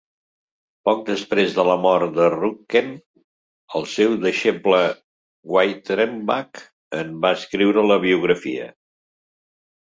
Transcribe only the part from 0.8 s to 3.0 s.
Poc després de la mort de Ruhnken,